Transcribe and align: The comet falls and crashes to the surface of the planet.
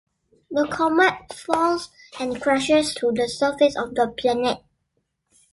The 0.49 0.67
comet 0.67 1.31
falls 1.31 1.89
and 2.19 2.41
crashes 2.41 2.95
to 2.95 3.11
the 3.11 3.27
surface 3.27 3.77
of 3.77 3.93
the 3.93 4.07
planet. 4.17 4.63